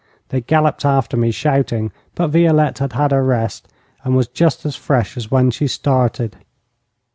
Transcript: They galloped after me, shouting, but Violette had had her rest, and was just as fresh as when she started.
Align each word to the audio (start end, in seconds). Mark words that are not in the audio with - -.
They 0.29 0.41
galloped 0.41 0.83
after 0.83 1.15
me, 1.15 1.29
shouting, 1.29 1.91
but 2.15 2.29
Violette 2.29 2.79
had 2.79 2.93
had 2.93 3.11
her 3.11 3.23
rest, 3.23 3.67
and 4.03 4.15
was 4.15 4.27
just 4.27 4.65
as 4.65 4.75
fresh 4.75 5.15
as 5.15 5.29
when 5.29 5.51
she 5.51 5.67
started. 5.67 6.37